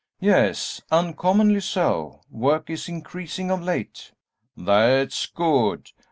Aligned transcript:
"Yes, 0.19 0.81
uncommonly 0.91 1.59
so; 1.59 2.21
work 2.31 2.71
is 2.71 2.89
increasing 2.89 3.51
of 3.51 3.61
late." 3.61 4.13
"That's 4.57 5.27
good. 5.27 5.91